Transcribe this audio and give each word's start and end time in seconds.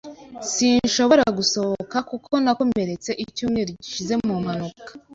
Sinshobora 0.53 1.23
gusohoka, 1.37 1.97
kuko 2.09 2.31
nakomeretse 2.43 3.09
icyumweru 3.23 3.69
gishize 3.83 4.13
mu 4.25 4.35
mpanuka. 4.43 4.89